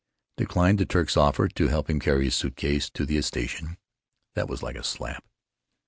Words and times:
—declined 0.35 0.79
the 0.79 0.85
Turk's 0.87 1.15
offer 1.15 1.47
to 1.47 1.67
help 1.67 1.87
him 1.87 1.99
carry 1.99 2.23
his 2.25 2.33
suit 2.35 2.55
cases 2.55 2.89
to 2.89 3.05
the 3.05 3.21
station. 3.21 3.77
That 4.33 4.49
was 4.49 4.63
like 4.63 4.75
a 4.75 4.83
slap. 4.83 5.23